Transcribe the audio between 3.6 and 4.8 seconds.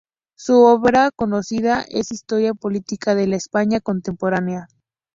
contemporánea".